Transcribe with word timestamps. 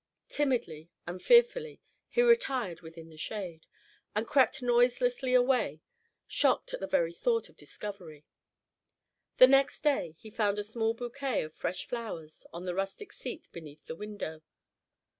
Timidly 0.29 0.89
and 1.05 1.21
fearfully 1.21 1.79
he 2.09 2.23
retired 2.23 2.81
within 2.81 3.09
the 3.11 3.19
shade, 3.19 3.67
and 4.15 4.25
crept 4.25 4.63
noiselessly 4.63 5.35
away, 5.35 5.83
shocked 6.25 6.73
at 6.73 6.79
the 6.79 6.87
very 6.87 7.13
thought 7.13 7.49
of 7.49 7.55
discovery. 7.55 8.25
The 9.37 9.45
next 9.45 9.83
day 9.83 10.15
he 10.17 10.31
found 10.31 10.57
a 10.57 10.63
small 10.63 10.95
bouquet 10.95 11.43
of 11.43 11.53
fresh 11.53 11.85
flowers 11.87 12.47
on 12.51 12.65
the 12.65 12.73
rustic 12.73 13.11
seat 13.13 13.47
beneath 13.51 13.85
the 13.85 13.95
window. 13.95 14.41